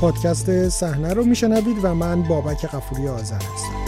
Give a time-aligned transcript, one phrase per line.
[0.00, 3.86] پادکست صحنه رو میشنوید و من بابک قفوری آذر هستم.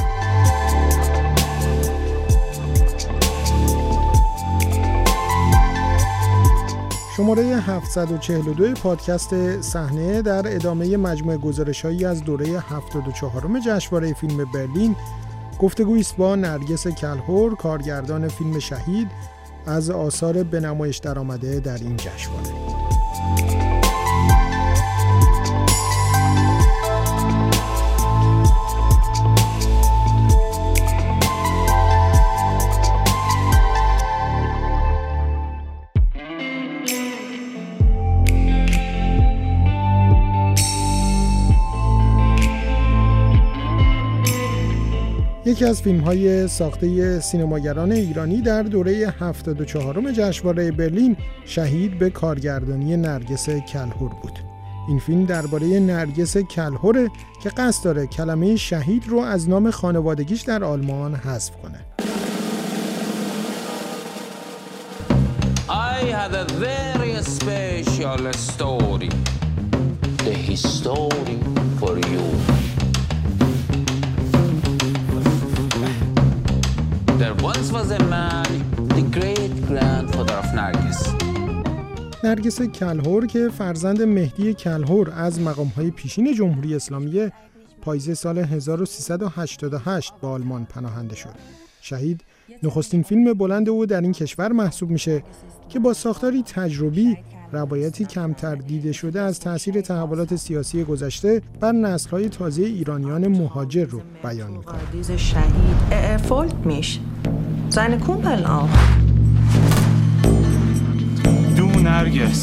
[7.17, 14.97] شماره 742 پادکست صحنه در ادامه مجموعه گزارش هایی از دوره 74 جشنواره فیلم برلین
[15.59, 19.09] گفتگویی است با نرگس کلهور کارگردان فیلم شهید
[19.67, 22.68] از آثار به نمایش درآمده در این جشنواره.
[45.59, 52.97] یکی از فیلم های ساخته سینماگران ایرانی در دوره 74 جشنواره برلین شهید به کارگردانی
[52.97, 54.39] نرگس کلهور بود.
[54.89, 57.11] این فیلم درباره نرگس کلهوره
[57.43, 61.79] که قصد داره کلمه شهید رو از نام خانوادگیش در آلمان حذف کنه.
[65.69, 69.11] I had a very special story.
[70.25, 71.39] The history
[71.81, 72.58] for you.
[77.35, 78.47] Once was a man,
[78.97, 81.15] the great grandfather of نرگس
[82.25, 87.31] نرگس کلهور که فرزند مهدی کلهور از مقامهای پیشین جمهوری اسلامی
[87.83, 91.35] پاییز سال 1388 با آلمان پناهنده شد.
[91.81, 92.25] شهید
[92.63, 95.23] نخستین فیلم بلند او در این کشور محسوب میشه
[95.69, 97.17] که با ساختاری تجربی
[97.53, 104.01] روایتی کمتر دیده شده از تاثیر تحولات سیاسی گذشته بر نسل‌های تازه ایرانیان مهاجر رو
[104.23, 104.65] بیان.
[111.57, 112.41] Du Nerges,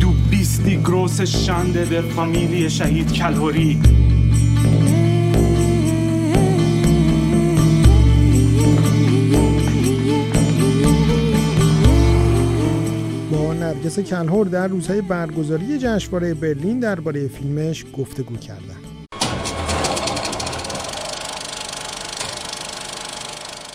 [0.00, 4.07] du bist die große Schande der Familie Shahid Kalhori.
[13.78, 18.84] نرگس کلهور در روزهای برگزاری جشنواره برلین درباره فیلمش گفتگو کردند.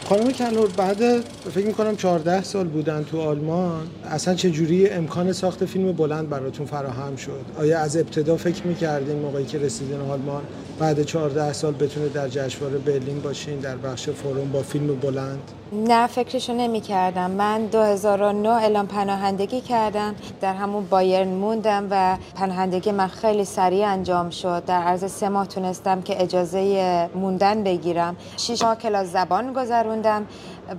[0.06, 1.22] خانم کلور بعد
[1.54, 6.66] فکر می‌کنم 14 سال بودن تو آلمان اصلا چه جوری امکان ساخت فیلم بلند براتون
[6.66, 10.44] فراهم شد آیا از ابتدا فکر می‌کردین موقعی که رسیدین آلمان
[10.80, 16.08] بعد 14 سال بتونه در جشنواره برلین باشین در بخش فروم با فیلم بلند نه
[16.08, 20.16] فکرشو نمی کردم من 2009 اعلام پناهندگی کردم.
[20.42, 24.66] در همون بایرن موندم و پناهندگی من خیلی سریع انجام شد.
[24.66, 28.16] در عرض سه ماه تونستم که اجازه موندن بگیرم.
[28.38, 30.28] شش ماه کلاس زبان گذروندم.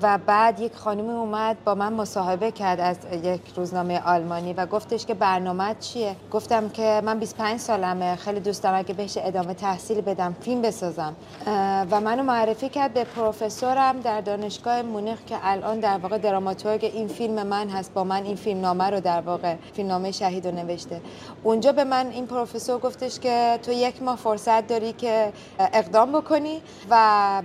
[0.03, 5.07] و بعد یک خانمی اومد با من مصاحبه کرد از یک روزنامه آلمانی و گفتش
[5.07, 6.17] که برنامه چیه.
[6.33, 11.15] گفتم که من 25 سالمه خیلی دوست دارم اگه بهش ادامه تحصیل بدم فیلم بسازم.
[11.91, 17.09] و منو معرفی کرد به پروفسورم در دانشگاه مونیخ که الان در واقع دراماتورگ این
[17.09, 20.55] فیلم من هست با من این فیلم نامه رو در واقع فیلم نامه شهید رو
[20.55, 21.01] نوشته.
[21.43, 26.63] اونجا به من این پروفسور گفتش که تو یک ماه فرصت داری که اقدام بکنی
[26.91, 26.97] و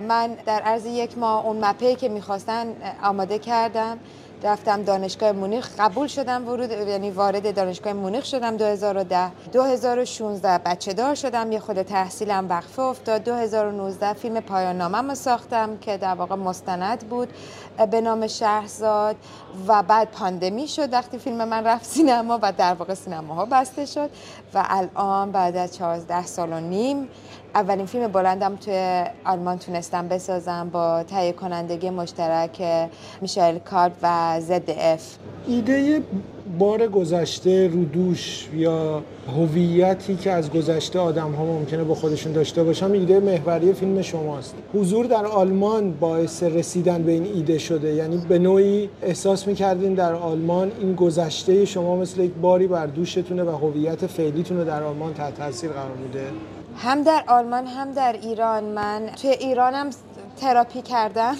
[0.08, 2.08] من در عرض یک ماه اون مپی که
[2.40, 3.98] می‌خواستن آماده کردم.
[4.42, 11.14] رفتم دانشگاه مونیخ قبول شدم ورود یعنی وارد دانشگاه مونیخ شدم 2010 2016 بچه دار
[11.14, 13.24] شدم یه خود تحصیلم وقفه افتاد.
[13.24, 17.28] 2019 فیلم پایان نامم ساختم که در واقع مستند بود.
[17.90, 19.16] به نام شهرزاد
[19.66, 24.10] و بعد پاندمی شد وقتی فیلم من رفت سینما و در واقع سینماها بسته شد
[24.54, 27.08] و الان بعد از 14 سال و نیم
[27.54, 32.62] اولین فیلم بلندم توی آلمان تونستم بسازم با تهیه کنندگی مشترک
[33.20, 35.16] میشایل کارب و زد اف.
[35.46, 36.02] ایده
[36.58, 39.02] بار گذشته رودوش یا
[39.36, 44.54] هویتی که از گذشته آدم ها ممکنه با خودشون داشته باشم ایده محوری فیلم شماست.
[44.74, 47.94] حضور در آلمان باعث رسیدن به این ایده شده.
[47.94, 53.44] یعنی به نوعی احساس می‌کردین در آلمان این گذشته شما مثل یک باری بر دوشتونه
[53.44, 56.24] و هویت فعلیتون در آلمان تحت تاثیر قرار میده.
[56.76, 58.64] هم در آلمان هم در ایران.
[58.64, 59.90] من توی ایرانم
[60.40, 61.36] تراپی کردم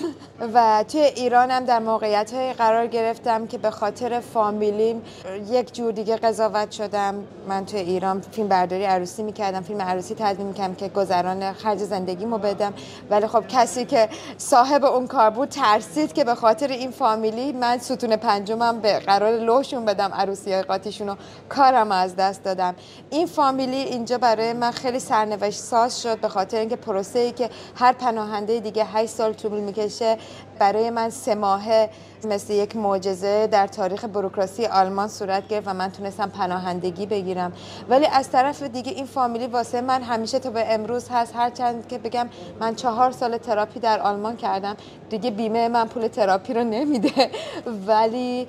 [0.54, 5.02] و توی ایرانم در موقعیت های قرار گرفتم که به خاطر فامیلیم
[5.50, 7.14] یک جور دیگه قضاوت شدم.
[7.48, 12.38] من توی ایران فیلم برداری عروسی می‌کردم فیلم عروسی تدوین می‌کردم که گذران خرج زندگیمو
[12.38, 12.72] بدم.
[13.10, 14.08] ولی خب کسی که
[14.38, 19.32] صاحب اون کار بود ترسید که به خاطر این فامیلی من ستون پنجمم به قرار
[19.32, 21.16] لوشون بدم عروسی قاطیشون
[21.48, 22.74] کارم از دست دادم.
[23.10, 27.50] این فامیلی اینجا برای من خیلی سرنوشت ساز شد به خاطر اینکه پروسه ای که
[27.74, 30.16] هر پناهنده دیگه 8 سال طول می‌کشه
[30.58, 31.90] برای من سه ماهه
[32.24, 37.52] مثل یک معجزه در تاریخ بروکراسی آلمان صورت گرفت و من تونستم پناهندگی بگیرم.
[37.88, 41.36] ولی از طرف دیگه این فامیلی واسه من همیشه تا به امروز هست.
[41.36, 42.28] هرچند که بگم
[42.60, 44.76] من چهار سال تراپی در آلمان کردم.
[45.10, 47.30] دیگه بیمه من پول تراپی رو نمیده.
[47.88, 48.48] ولی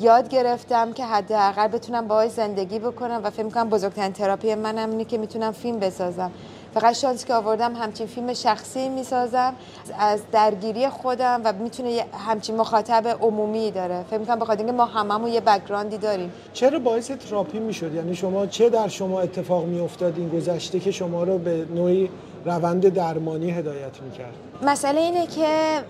[0.00, 5.04] یاد گرفتم که حداقل بتونم باهاش زندگی بکنم و فکر می‌کنم بزرگترین تراپی منم اینه
[5.04, 6.30] که می‌تونم فیلم بسازم.
[6.74, 9.54] فقط شانس که آوردم همچین فیلم شخصی می‌سازم.
[9.98, 14.04] از درگیری خودم و می‌تونه همچین مخاطب عمومی داره.
[14.10, 16.32] فکر می‌کنم بخاطر اینکه ما هممون یه background ی داریم.
[16.52, 21.22] چرا باعث تراپی می‌شد؟ یعنی شما چه در شما اتفاق میافتاد این گذشته که شما
[21.22, 22.10] رو به نوعی
[22.44, 25.48] روند درمانی هدایت می‌کرد؟ مسئله اینه که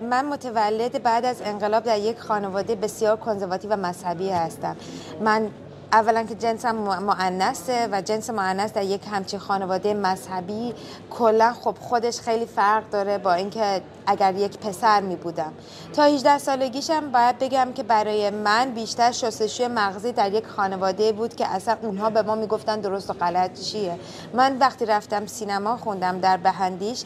[0.09, 4.75] من متولد بعد از انقلاب در یک خانواده بسیار کنزرواتیو و مذهبی هستم.
[5.21, 5.47] من
[5.93, 10.73] اولا که جنسم معنسه و جنس معنس در یک همچین خانواده مذهبی
[11.09, 15.53] کلا خب خودش خیلی فرق داره با اینکه اگر یک پسر می بودم.
[15.93, 21.35] تا 18 سالگیشم باید بگم که برای من بیشتر شستشوی مغزی در یک خانواده بود
[21.35, 23.99] که اصلا اونها به ما می‌گفتن درست و غلط چیه.
[24.33, 27.03] من وقتی رفتم سینما خوندم در بهندیش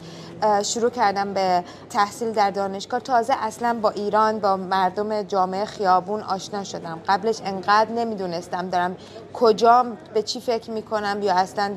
[0.62, 3.00] شروع کردم به تحصیل در دانشگاه.
[3.00, 6.98] تازه اصلا با ایران با مردم جامعه خیابون آشنا شدم.
[7.08, 8.96] قبلش انقدر نمی‌دونستم دارم
[9.34, 11.74] کجا به چی فکر می‌کنم یا اصلا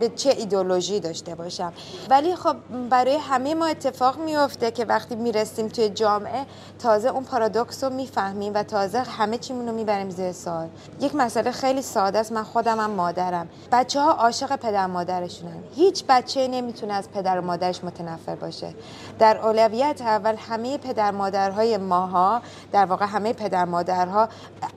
[0.00, 1.72] به چه ایدولوژی داشته باشم.
[2.10, 2.56] ولی خب
[2.90, 6.46] برای همه ما اتفاق میفته که وقتی می‌رسیم توی جامعه
[6.78, 10.68] تازه اون پارادوکس رو می‌فهمیم و تازه همه چیمون رو می‌بریم زیر سال
[11.00, 13.48] یک مسئله خیلی ساده است من خودم هم مادرم.
[13.72, 15.62] بچه ها عاشق پدر مادرشونن.
[15.74, 18.74] هیچ بچه نمی‌تونه از پدر و مادرش متنفر باشه.
[19.18, 24.28] در اولویت اول همه پدر مادرهای ماها در واقع همه پدر مادرها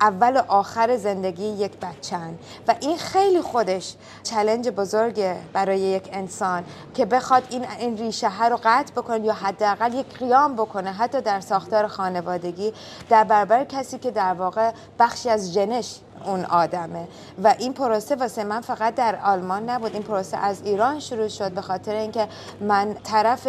[0.01, 2.37] اول و آخر زندگی یک بچن
[2.67, 6.63] و این خیلی خودش چلنج بزرگه برای یک انسان
[6.93, 9.33] که بخواد این این ریشه رو قطع بکنه یا
[9.65, 12.73] حداقل یک قیام بکنه حتی در ساختار خانوادگی
[13.09, 17.07] در برابر کسی که در واقع بخشی از جنش اون آدمه.
[17.43, 21.51] و این پروسه واسه من فقط در آلمان نبود این پروسه از ایران شروع شد
[21.51, 22.27] به خاطر اینکه
[22.61, 23.47] من طرف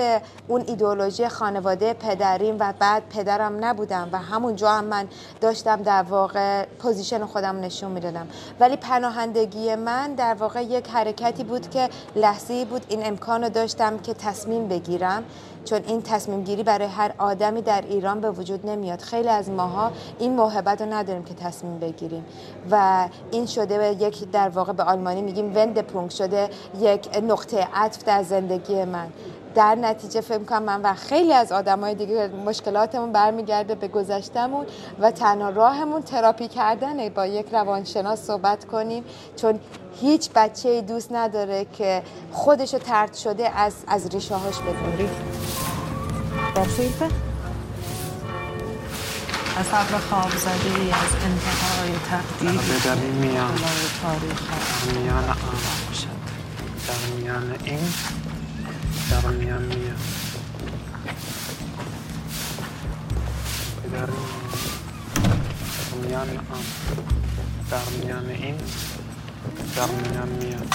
[0.48, 5.08] اون ایدولوژی خانواده پدریم و بعد پدرم نبودم و همونجا هم من
[5.40, 8.28] داشتم در واقع پوزیشن خودم نشون می‌دادم.
[8.60, 14.14] ولی پناهندگی من در واقع یک حرکتی بود که لحظه بود این امکان داشتم که
[14.14, 15.24] تصمیم بگیرم.
[15.66, 19.00] چون این تصمیم گیری برای هر آدمی در ایران به وجود نمیاد.
[19.00, 22.24] خیلی از ماها این موهبت رو نداریم که تصمیم بگیریم.
[22.70, 27.68] و این شده به یک در واقع به آلمانی میگیم وند پونک شده یک نقطه
[27.74, 29.08] عطف در زندگی من.
[29.56, 34.66] در نتیجه فکر کنم من و خیلی از آدمای دیگه مشکلاتمون برمیگرده به گذشتمون
[35.00, 37.10] و تنها راهمون تراپی کردنه.
[37.10, 39.04] با یک روانشناس صحبت کنیم
[39.36, 39.60] چون
[40.00, 45.10] هیچ بچه دوست نداره که خودشو ترد شده از از ریشه هاش بدونه
[49.56, 52.60] از حبر خواب زده ای از انتهای تقدیر.
[52.84, 53.54] در میان.
[54.02, 54.42] تاریخ.
[54.94, 56.08] میان آن شد
[56.88, 57.78] در میان این
[59.10, 59.96] در میان میان
[63.92, 64.10] در
[66.02, 66.64] میان آن
[67.70, 68.56] در میان این
[69.76, 70.66] در میان میان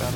[0.00, 0.12] در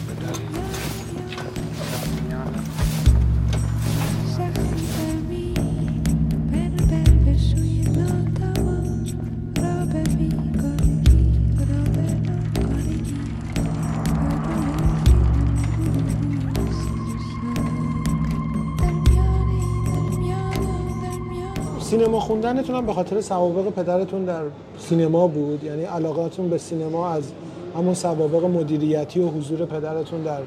[21.93, 24.43] سینما خوندنتون هم به خاطر سوابق پدرتون در
[24.79, 27.32] سینما بود؟ یعنی علاقاتون به سینما از
[27.77, 30.41] همون سوابق مدیریتی و حضور پدرتون در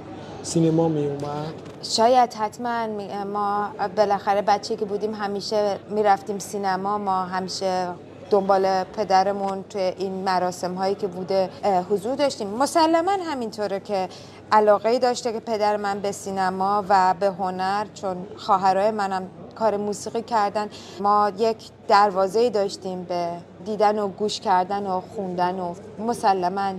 [0.43, 2.87] سینما می اومد؟ شاید حتما
[3.33, 7.87] ما بالاخره بچه که بودیم همیشه می‌رفتیم سینما ما همیشه
[8.29, 11.49] دنبال پدرمون توی این مراسم هایی که بوده
[11.89, 12.47] حضور داشتیم.
[12.47, 14.09] مسلما همینطوره که
[14.51, 20.21] علاقه داشته که پدر من به سینما و به هنر چون خواهرای منم کار موسیقی
[20.21, 20.67] کردن.
[20.99, 21.57] ما یک
[21.87, 23.27] دروازه داشتیم به
[23.65, 26.73] دیدن و گوش کردن و خوندن و مسلما.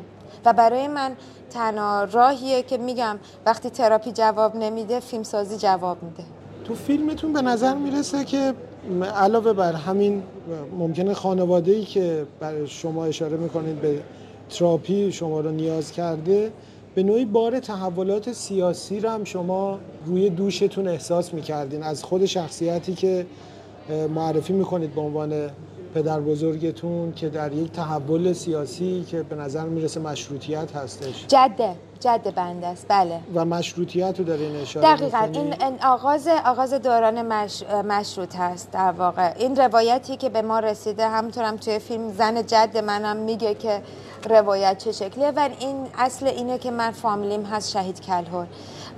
[0.45, 1.13] و برای من
[1.51, 6.25] تنها راهیه که میگم وقتی تراپی جواب نمیده فیلمسازی جواب میده.
[6.65, 8.55] تو فیلمتون به نظر می‌رسه که
[9.17, 10.23] علاوه بر همین
[10.79, 14.03] ممکنه خانواده ای که برای شما اشاره می‌کنید به
[14.51, 16.53] تراپی شما رو نیاز کرده
[16.97, 21.83] به نوعی بار تحولات سیاسی رو هم شما روی دوشتون احساس می‌کردین.
[21.83, 23.27] از خود شخصیتی که
[24.15, 25.51] معرفی می‌کنید به عنوان
[25.97, 31.27] پدر بزرگتون که در یک تحول سیاسی که به نظر می‌رسه مشروطیت هستش.
[31.27, 32.87] جده جد بنده است.
[32.89, 33.21] بله.
[33.35, 35.29] و مشروطیت رو دارین اشاره دقیقا.
[35.33, 37.63] این آغاز آغاز دوران مش...
[37.63, 39.35] مشروط هست در واقع.
[39.39, 43.83] این روایتی که به ما رسیده همطورم توی فیلم زن جد منم میگه که
[44.31, 45.33] روایت چه شکلیه.
[45.37, 48.47] و این اصل اینه که من فامیلیم هست شهید کلهور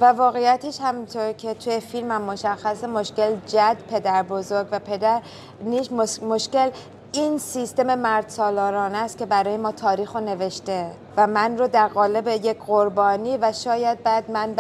[0.01, 5.23] و واقعیتش همینطور که توی فیلم هم مشخصه مشکل جد پدر بزرگ و پدر
[5.65, 6.71] نیش مشکل
[7.13, 11.89] این سیستم مرد سالارانه است که برای ما تاریخ رو نوشته و من رو در
[11.89, 14.55] قالب یک قربانی و شاید بعد من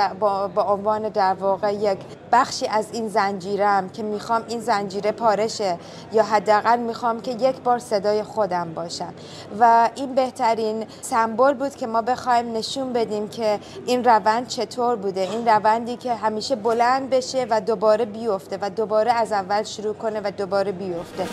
[0.54, 1.98] با عنوان در واقع یک
[2.32, 5.78] بخشی از این زنجیرم که می‌خوام این زنجیره پارشه
[6.12, 9.14] یا حداقل می‌خوام که یک بار صدای خودم باشم.
[9.60, 15.20] و این بهترین سمبل بود که ما بخوایم نشون بدیم که این روند چطور بوده.
[15.20, 20.20] این روندی که همیشه بلند بشه و دوباره بیفته و دوباره از اول شروع کنه
[20.24, 21.26] و دوباره بیفته.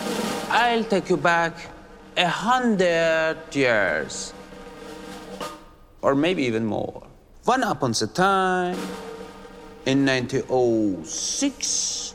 [0.48, 1.54] I'll take you back
[2.16, 4.32] a hundred years.
[6.02, 7.02] Or maybe even more.
[7.44, 8.78] One upon a time,
[9.86, 12.14] in 1906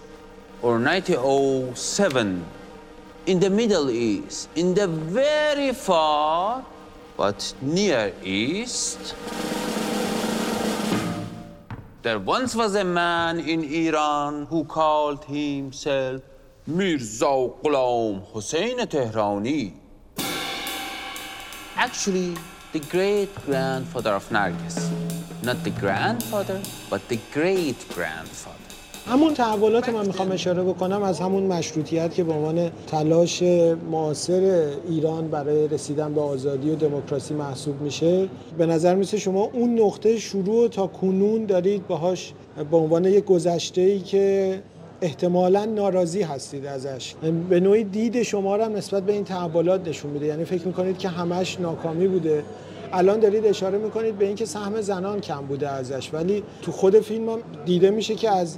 [0.61, 2.45] or 1907,
[3.25, 6.65] in the Middle East, in the very far
[7.17, 9.13] but near East,
[12.01, 16.21] there once was a man in Iran who called himself
[16.67, 17.25] Mirza
[17.63, 19.73] Ghulam Hussein Tehrani.
[21.75, 22.35] Actually,
[22.71, 24.77] the great grandfather of Nargis.
[25.43, 28.57] Not the grandfather, but the great grandfather.
[29.07, 33.41] همون تحولات من می‌خوام اشاره بکنم از همون مشروطیت که به عنوان تلاش
[33.91, 39.79] معاصر ایران برای رسیدن به آزادی و دموکراسی محسوب میشه به نظر میسه شما اون
[39.79, 42.33] نقطه شروع تا کنون دارید باهاش
[42.71, 44.61] به عنوان یک گذشته ای که
[45.01, 47.13] احتمالا ناراضی هستید ازش.
[47.49, 50.25] به نوعی دید شما را نسبت به این تحولات نشون میده.
[50.25, 52.43] یعنی فکر می‌کنید که همش ناکامی بوده.
[52.93, 56.09] الان دارید اشاره می‌کنید به اینکه سهم زنان کم بوده ازش.
[56.13, 58.57] ولی تو خود فیلم هم دیده میشه که از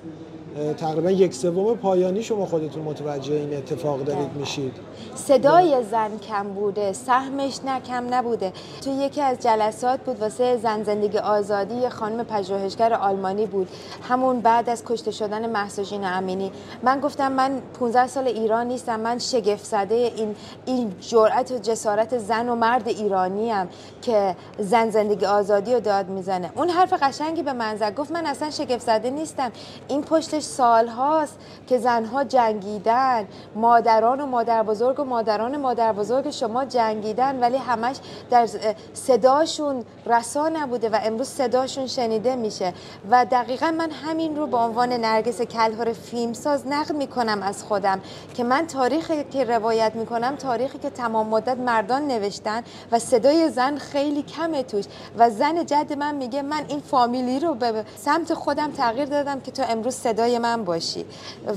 [0.77, 4.73] تقریبا یک سوم پایانی شما خودتون متوجه این اتفاق دارید میشید.
[5.15, 8.53] صدای زن کم بوده سهمش نه کم نبوده.
[8.83, 13.67] تو یکی از جلسات بود واسه زن زندگی آزادی خانم پژوهشگر آلمانی بود.
[14.09, 16.51] همون بعد از کشته شدن محسوجین امینی.
[16.83, 22.17] من گفتم من 15 سال ایران نیستم من شگفت زده این این جرأت و جسارت
[22.17, 23.67] زن و مرد ایرانی هم
[24.01, 26.51] که زن زندگی آزادی رو داد می‌زنه.
[26.55, 27.95] اون حرف قشنگی به من زد.
[27.95, 29.51] گفت من اصلا شگفت زده نیستم.
[29.87, 33.27] این پشتش سال هاست که زنها جنگیدن.
[33.55, 37.95] مادران و مادر بزرگ و مادران مادر بزرگ شما جنگیدن ولی همش
[38.29, 38.47] در
[38.93, 42.73] صداشون رسا نبوده و امروز صداشون شنیده میشه.
[43.11, 47.99] و دقیقا من همین رو به عنوان نرگس کلهر فیلمساز نقل می‌کنم از خودم
[48.33, 53.77] که من تاریخی که روایت می‌کنم تاریخی که تمام مدت مردان نوشتن و صدای زن
[53.77, 54.85] خیلی کمه توش.
[55.17, 59.51] و زن جد من میگه من این فامیلی رو به سمت خودم تغییر دادم که
[59.51, 61.05] تو امروز صدای من باشی.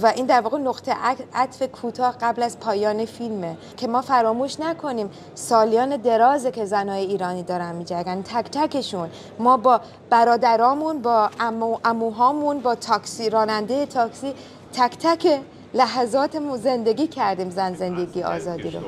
[0.02, 0.96] و این در واقع نقطه
[1.34, 7.42] عطف کوتاه قبل از پایان فیلمه که ما فراموش نکنیم سالیان درازه که زنای ایرانی
[7.42, 8.22] دارن میجنگن.
[8.22, 9.80] تک تکشون ما با
[10.10, 14.34] برادرامون با امو اموهامون با تاکسی راننده تاکسی
[14.72, 15.40] تک تک
[15.74, 18.80] لحظات زندگی کردیم زن زندگی آزادی رو.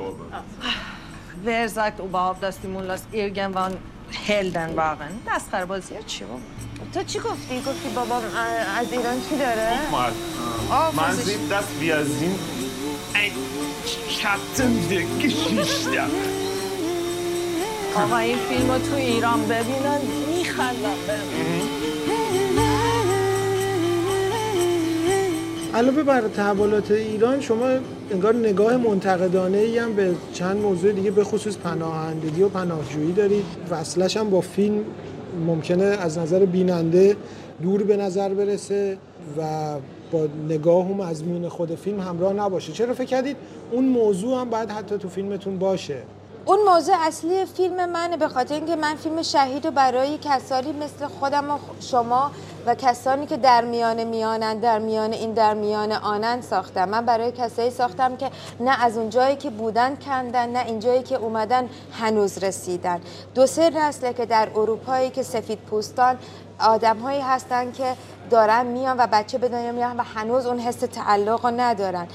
[1.45, 3.77] Wer sagt überhaupt, dass die Mullahs irgendwann
[4.27, 5.21] Helden waren?
[5.25, 6.41] Das بازی چی بود؟
[6.93, 8.15] تو چی گفتی؟ گفتی بابا
[8.77, 9.69] از ایران چی داره؟
[10.95, 12.39] Man sieht, dass wir sind
[13.21, 13.33] ein
[14.17, 16.03] Schatten der Geschichte.
[17.95, 20.01] آقا این فیلم رو تو ایران ببینن
[20.37, 20.97] میخندن
[25.73, 27.65] علاوه بر تحولات ایران شما
[28.11, 33.45] انگار نگاه منتقدانه ای هم به چند موضوع دیگه به خصوص پناهندگی و پناهجویی دارید
[33.69, 34.83] وصلش هم با فیلم
[35.47, 37.15] ممکنه از نظر بیننده
[37.61, 38.97] دور به نظر برسه
[39.37, 39.75] و
[40.11, 42.71] با نگاه و مضمون خود فیلم همراه نباشه.
[42.71, 43.37] چرا فکر کردید؟
[43.71, 45.97] اون موضوع هم باید حتی تو فیلمتون باشه.
[46.49, 51.07] اون موضوع اصلی فیلم منه به خاطر اینکه من فیلم شهید و برای کسانی مثل
[51.07, 52.31] خودم و شما
[52.65, 56.89] و کسانی که در میان میانن در میان این در میان آنن ساختم.
[56.89, 61.03] من برای کسایی ساختم که نه از اون جایی که بودن کندن نه این جایی
[61.03, 63.01] که اومدن هنوز رسیدن.
[63.35, 66.17] دو سه نسله که در اروپایی که سفید پوستان
[66.59, 67.95] آدم هایی هستن که
[68.29, 72.07] دارن میان و بچه به دنیا میان و هنوز اون حس تعلق رو ندارن.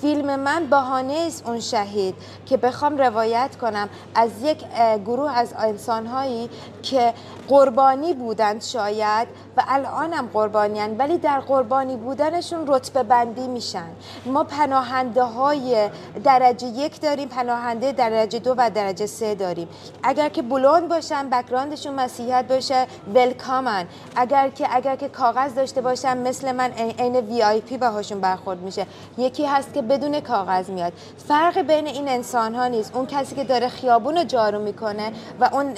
[0.00, 2.14] فیلم من بهانه است اون شهید
[2.46, 4.64] که بخوام روایت کنم از یک
[5.04, 6.50] گروه از انسانهایی
[6.82, 7.14] که
[7.48, 13.88] قربانی بودند شاید و الانم قربانیان ولی در قربانی بودنشون رتبه بندی میشن.
[14.26, 15.90] ما پناهنده های
[16.24, 19.68] درجه یک داریم پناهنده درجه دو و درجه سه داریم.
[20.02, 23.86] اگر که بلوند باشن background شون مسیحیت باشه willkommen.
[24.16, 28.86] اگر که اگر که کاغذ داشته باشن مثل من عین VIP باهاشون برخورد میشه.
[29.18, 30.92] یکی هست که بدون کاغذ میاد.
[31.28, 32.96] فرق بین این انسان ها نیست.
[32.96, 35.74] اون کسی که داره خیابون رو جارو می‌کنه و اون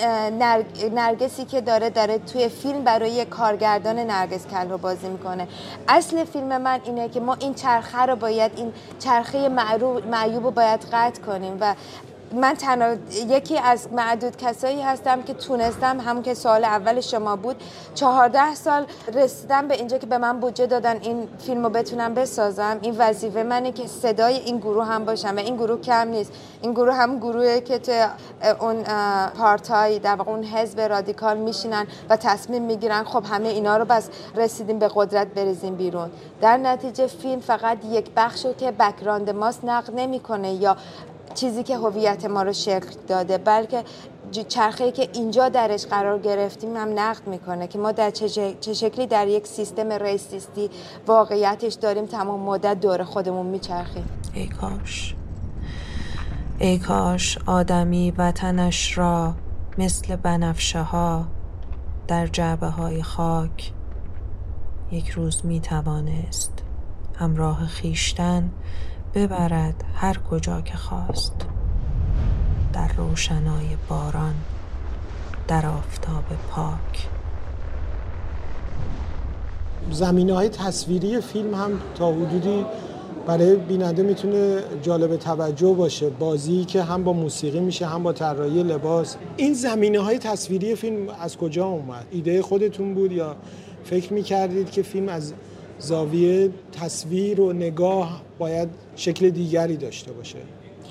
[0.94, 5.48] نرگسی که داره داره توی فیلم برای کارگردان نرگس کلهر بازی می‌کنه.
[5.88, 9.48] اصل فیلم من اینه که ما این چرخه رو باید این چرخه
[10.10, 11.74] معیوب رو باید قطع کنیم و
[12.34, 12.94] من تنها
[13.28, 17.62] یکی از معدود کسایی هستم که تونستم همون که سوال اول شما بود
[17.94, 22.78] چهارده سال رسیدم به اینجا که به من بودجه دادن این فیلم رو بتونم بسازم.
[22.82, 26.32] این وظیفه منه که صدای این گروه هم باشم و این گروه کم نیست.
[26.62, 27.92] این گروه هم گروهی که تو
[28.60, 28.84] اون
[29.38, 34.08] پارتای در واقع اون حزب رادیکال میشینن و تصمیم می‌گیرن خب همه اینا رو بس
[34.36, 36.10] رسیدیم به قدرت بریزیم بیرون.
[36.40, 40.76] در نتیجه فیلم فقط یک بخشو که بکراند ماست نقد نمی‌کنه یا
[41.34, 43.84] چیزی که هویت ما رو شکل داده بلکه
[44.48, 49.28] چرخه که اینجا درش قرار گرفتیم هم نقد می‌کنه که ما در چه شکلی در
[49.28, 50.70] یک سیستم ریسیستی
[51.06, 54.04] واقعیتش داریم تمام مدت دور خودمون میچرخیم.
[54.34, 55.14] ای کاش.
[56.58, 59.34] ای کاش آدمی وطنش را
[59.78, 61.26] مثل بنفشه ها
[62.08, 63.72] در جعبه های خاک
[64.92, 66.52] یک روز می توانست
[67.16, 68.50] همراه خیشتن
[69.14, 71.32] ببرد هر کجا که خواست.
[72.72, 74.34] در روشنای باران
[75.48, 77.08] در آفتاب پاک.
[79.90, 82.64] زمینه های تصویری فیلم هم تا حدودی
[83.26, 86.10] برای بیننده می‌تونه جالب توجه باشه.
[86.10, 89.16] بازی که هم با موسیقی میشه هم با طراحی لباس.
[89.36, 93.36] این زمینه های تصویری فیلم از کجا اومد؟ ایده خودتون بود یا
[93.84, 95.32] فکر می‌کردید که فیلم از
[95.82, 100.38] زاویه تصویر و نگاه باید شکل دیگری داشته باشه.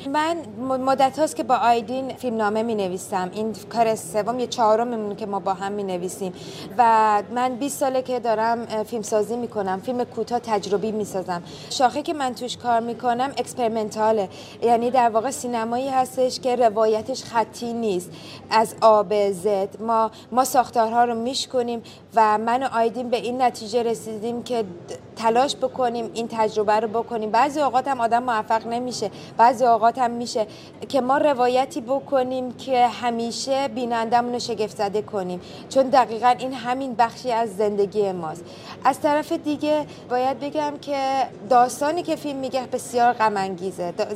[0.08, 5.26] من مدت هاست که با آیدین فیلمنامه می نویسم این کار سوم یه چهارم که
[5.26, 6.34] ما با هم می نویسیم
[6.78, 11.44] و من 20 ساله که دارم فیلم سازی می کنم فیلم کوتاه تجربی می سازم
[11.70, 14.30] شاخه که من توش کار می کنم اکسپریمنتاله.
[14.62, 18.12] یعنی در واقع سینمایی هستش که روایتش خطی نیست.
[18.50, 19.82] از آب زد.
[19.82, 21.84] ما ما ساختارها رو میشکنیم
[22.16, 24.64] و من و آیدین به این نتیجه رسیدیم که
[25.16, 27.32] تلاش بکنیم این تجربه رو بکنیم.
[27.32, 29.12] بعضی اوقات هم آدم موفق نمیشه.
[29.38, 30.48] بعضی اوقات هم میشه
[30.90, 35.42] که ما روایتی بکنیم که همیشه بینندمون رو شگفت زده کنیم.
[35.70, 38.44] چون دقیقا این همین بخشی از زندگی ماست.
[38.84, 40.98] از طرف دیگه باید بگم که
[41.50, 43.56] داستانی که فیلم میگه بسیار غم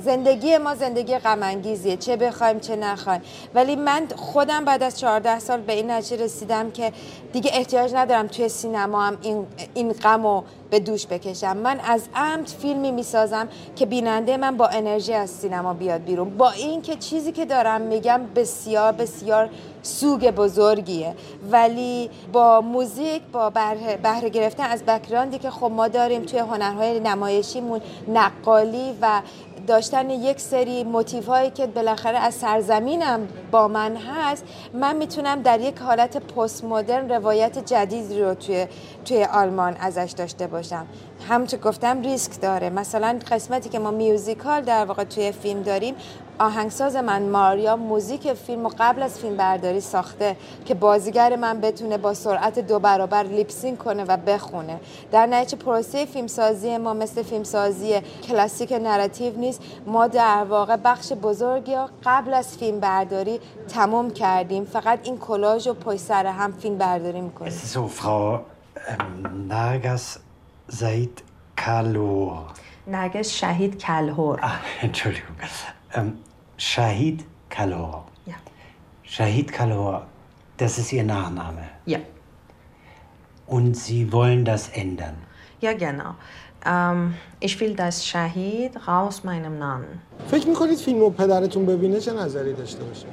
[0.03, 1.61] زندگی ما زندگی غم
[1.99, 3.21] چه بخوایم چه نخوایم.
[3.55, 6.91] ولی من خودم بعد از 14 سال به این نتیجه رسیدم که
[7.33, 10.25] دیگه احتیاج ندارم توی سینما هم این, این غم
[10.69, 11.58] به دوش بکشم.
[11.58, 16.38] من از عمد فیلمی می‌سازم که بیننده من با انرژی از سینما بیاد بیرون.
[16.38, 19.49] با اینکه چیزی که دارم میگم بسیار بسیار
[19.84, 21.15] سوگ بزرگیه.
[21.51, 26.99] ولی با موزیک با بهره, بهره گرفتن از بکراندی که خب ما داریم توی هنرهای
[26.99, 29.21] نمایشیمون نقالی و
[29.67, 35.60] داشتن یک سری موتیف هایی که بالاخره از سرزمینم با من هست من می‌تونم در
[35.60, 38.67] یک حالت پست مدرن روایت جدید رو توی
[39.06, 40.86] توی آلمان ازش داشته باشم.
[41.29, 42.69] همونطور گفتم ریسک داره.
[42.69, 45.95] مثلا قسمتی که ما میوزیکال در واقع توی فیلم داریم
[46.39, 50.35] آهنگساز من ماریا موزیک فیلم و قبل از فیلم برداری ساخته
[50.65, 54.79] که بازیگر من بتونه با سرعت دو برابر لیپسین کنه و بخونه.
[55.11, 59.61] در نتیجه پروسه فیلمسازی ما مثل فیلمسازی کلاسیک narrative نیست.
[59.88, 64.65] ما در واقع بخش بزرگی قبل از فیلم برداری تموم کردیم.
[64.65, 67.53] فقط این کلاژ و پشت سر هم فیلم برداری می‌کنیم.
[67.73, 68.39] So, Frau
[70.67, 71.23] Shahid
[71.55, 72.53] Kalhor.
[72.88, 74.38] Narges Shahid Kalhor.
[74.41, 75.36] Ah, Entschuldigung.
[75.93, 76.19] Ähm,
[76.58, 78.06] Shahid Kalhor.
[78.25, 78.36] Ja.
[79.04, 80.06] Shahid Kalhor,
[80.58, 81.67] das ist Ihr Nachname.
[81.86, 81.99] Ja.
[83.47, 85.17] Und Sie wollen das ändern?
[85.62, 86.15] Ja, genau.
[86.65, 90.01] Ähm, ich will das Shahid raus meinem Namen.
[90.31, 93.05] فکر می‌کنید فیلم رو پدرتون ببینه چه نظری داشته باشه؟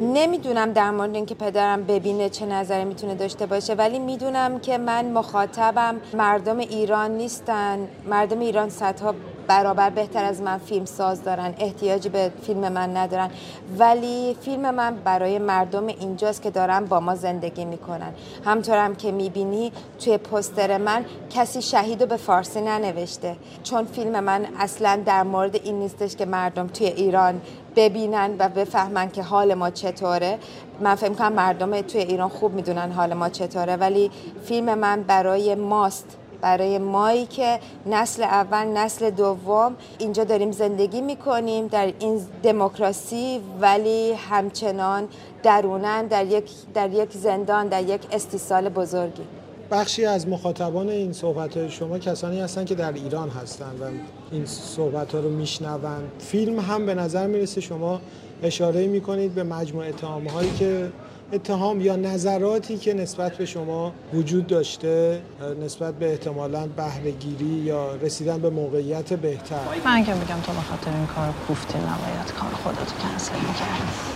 [0.00, 5.04] نمی‌دونم در مورد اینکه پدرم ببینه چه نظری می‌تونه داشته باشه ولی می‌دونم که من
[5.04, 9.14] مخاطبم مردم ایران نیستن مردم ایران صدها
[9.46, 13.30] برابر بهتر از من فیلم ساز دارن احتیاجی به فیلم من ندارن.
[13.78, 18.12] ولی فیلم من برای مردم اینجاست که دارن با ما زندگی می‌کنن.
[18.44, 23.36] همطورم که می‌بینی توی پستر من کسی شهید رو به فارسی ننوشته.
[23.62, 27.40] چون فیلم من اصلا در مورد این نیستش که مردم توی ایران
[27.76, 30.38] ببینن و بفهمن که حال ما چطوره.
[30.80, 33.76] من فکر کنم مردم توی ایران خوب می‌دونن حال ما چطوره.
[33.76, 34.10] ولی
[34.44, 36.16] فیلم من برای ماست.
[36.44, 44.12] برای مایی که نسل اول نسل دوم اینجا داریم زندگی می‌کنیم در این دموکراسی ولی
[44.12, 45.08] همچنان
[45.42, 49.22] درونن در یک, در یک زندان در یک استیصال بزرگی.
[49.70, 53.84] بخشی از مخاطبان این صحبت های شما کسانی هستند که در ایران هستند و
[54.32, 58.00] این صحبت ها رو میشنوند فیلم هم به نظر می‌رسه شما
[58.42, 60.92] اشاره می‌کنید به مجموعه اتهام هایی که
[61.34, 65.20] اتهام یا نظراتی که نسبت به شما وجود داشته
[65.64, 70.90] نسبت به احتمالاً بهرهگیری یا رسیدن به موقعیت بهتر؟ من که میگم تو به خاطر
[70.96, 74.14] این کار کوفتی نباید کار خودتو کنسل می‌کردی.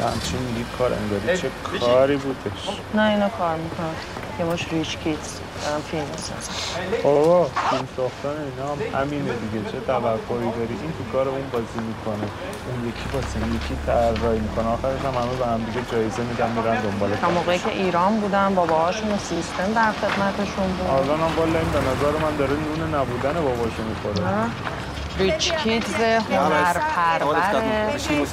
[0.00, 3.94] همچین میگی کار انگاری چه کاری بودش؟ نه اینو کار می‌کنم.
[4.38, 5.32] یه مش ریچ کیتز
[5.64, 6.54] دارم فیلم می‌سازم.
[7.04, 11.80] بابا فیلم ساختن اینا هم همینه دیگه چه توقعی داری؟ این تو کار اون بازی
[11.90, 12.26] می‌کنه.
[12.68, 14.68] اون یکی بازی یکی طراحی می‌کنه.
[14.68, 18.54] آخرش هم همه به هم دیگه جایزه میدن میرن دنبال تا موقعی که ایران بودم
[18.54, 20.90] باباهاشون سیستم در خدمتشون بود.
[20.90, 24.26] الان هم والا این به نظر من داره نون نبودن باباشو می‌خوره.
[25.18, 25.94] rich kids
[26.30, 28.30] هنر پرور exotic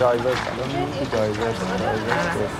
[0.00, 0.70] diverse الان
[1.12, 2.54] diverse diverse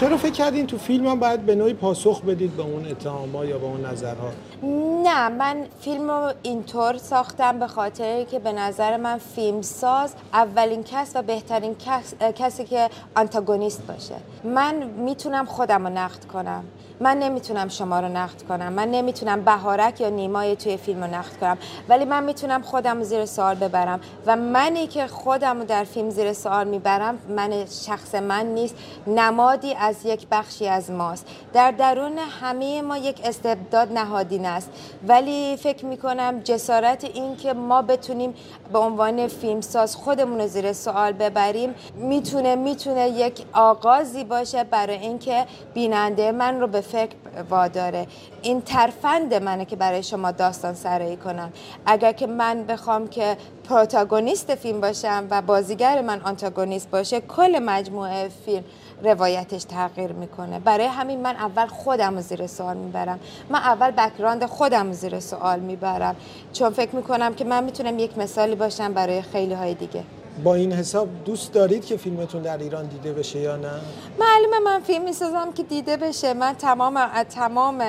[0.00, 3.58] چرا فکر کردین تو فیلم هم باید به نوعی پاسخ بدید به اون اتهامات یا
[3.58, 9.18] به اون نظرها؟ نه من فیلم رو اینطور ساختم به خاطر که به نظر من
[9.18, 14.14] فیلم ساز اولین کس و بهترین کس، کسی که آنتاگونیست باشه.
[14.44, 16.64] من می‌تونم خودم رو نقد کنم.
[17.02, 18.72] من نمی‌تونم شما رو نقد کنم.
[18.72, 21.58] من نمی‌تونم بهارک یا نیمای توی فیلم رو نقد کنم.
[21.88, 24.00] ولی من می‌تونم خودم رو زیر سوال ببرم.
[24.26, 28.74] و منی که خودم رو در فیلم زیر سوال می‌برم من شخص من نیست.
[29.06, 31.26] نمادی از یک بخشی از ماست.
[31.52, 34.70] در درون همه ما یک استبداد نهادین است.
[35.08, 38.34] ولی فکر می‌کنم جسارت این که ما بتونیم
[38.72, 45.46] به عنوان فیلمساز خودمون رو زیر سوال ببریم می‌تونه می‌تونه یک آغازی باشه برای اینکه
[45.74, 47.14] بیننده من رو به فکر
[47.50, 48.06] واداره.
[48.42, 51.52] این ترفند منه که برای شما داستان سرایی کنم.
[51.86, 53.36] اگر که من بخوام که
[53.68, 58.64] پروتاگونیست فیلم باشم و بازیگر من آنتاگونیست باشه کل مجموعه فیلم
[59.04, 60.58] روایتش تغییر می‌کنه.
[60.58, 63.20] برای همین من اول خودم رو زیر سوال می‌برم.
[63.50, 66.16] من اول بکراند خودم رو زیر سوال می‌برم.
[66.52, 70.02] چون فکر می‌کنم که من می‌تونم یک مثالی باشم برای خیلی های دیگه.
[70.44, 73.72] با این حساب دوست دارید که فیلمتون در ایران دیده بشه یا نه؟
[74.18, 76.34] معلومه من فیلم می‌سازم که دیده بشه.
[76.34, 77.82] من تمام تمام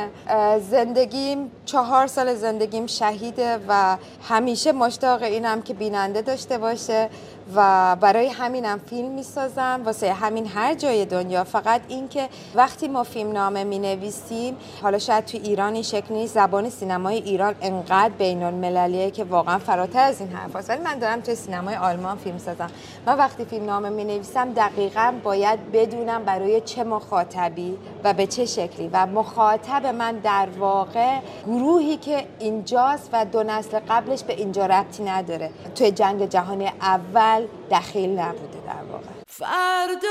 [0.70, 3.98] زندگیم چهار سال زندگیم شهیده و
[4.30, 7.10] همیشه مشتاق اینم که بیننده داشته باشه
[7.56, 9.82] و برای همینم فیلم می‌سازم.
[9.86, 11.44] واسه همین هر جای دنیا.
[11.44, 16.34] فقط اینکه وقتی ما فیلم نامه می نویسیم حالا شاید تو ایران این شکل نیست
[16.34, 21.22] زبان سینمای ایران انقدر بین المللیه که واقعا فراتر از این حرف ولی من دارم
[21.22, 22.70] تو سینمای آلمان فیلم سازم.
[23.06, 28.46] من وقتی فیلم نامه می نویسم دقیقا باید بدونم برای چه مخاطبی و به چه
[28.46, 28.90] شکلی.
[28.94, 31.20] و مخاطب من در واقع
[31.62, 35.52] گروهی که اینجاست و دو نسل قبلش به اینجا ربطی نداره.
[35.76, 39.06] توی جنگ جهانی اول دخیل نبوده در واقع.
[39.28, 40.10] فردا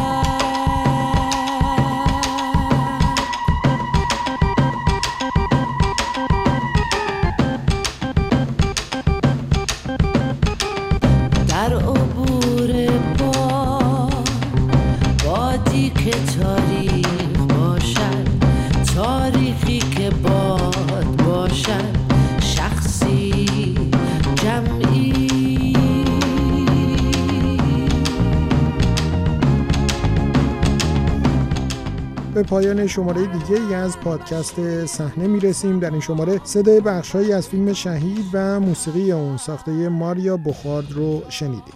[32.34, 35.80] به پایان شماره دیگه ای از پادکست صحنه می‌رسیم.
[35.80, 41.22] در این شماره صدای بخشهایی از فیلم شهید و موسیقی اون ساخته ماریا بخارد رو
[41.30, 41.74] شنیدید.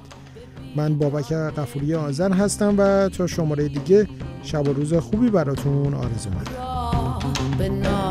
[0.76, 4.08] من بابک قفوری آذر هستم و تا شماره دیگه
[4.44, 8.05] شب و روز خوبی براتون آرزو می‌کنم.